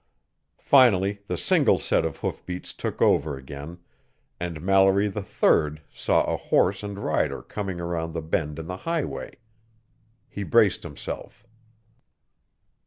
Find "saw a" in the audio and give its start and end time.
5.93-6.37